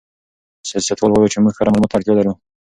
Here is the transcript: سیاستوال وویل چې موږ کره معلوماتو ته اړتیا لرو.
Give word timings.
سیاستوال 0.69 1.11
وویل 1.11 1.31
چې 1.33 1.39
موږ 1.43 1.53
کره 1.57 1.69
معلوماتو 1.71 1.91
ته 1.93 1.97
اړتیا 1.97 2.13
لرو. 2.17 2.33